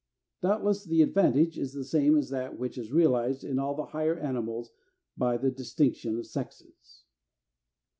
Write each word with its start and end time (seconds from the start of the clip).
Doubtless 0.41 0.83
the 0.83 1.03
advantage 1.03 1.59
is 1.59 1.73
the 1.73 1.83
same 1.83 2.17
as 2.17 2.29
that 2.31 2.57
which 2.57 2.75
is 2.75 2.91
realized 2.91 3.43
in 3.43 3.59
all 3.59 3.75
the 3.75 3.85
higher 3.93 4.17
animals 4.17 4.71
by 5.15 5.37
the 5.37 5.51
distinction 5.51 6.17
of 6.17 6.25
sexes. 6.25 7.03